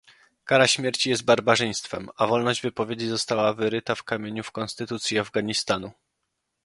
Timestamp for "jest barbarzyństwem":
1.09-2.09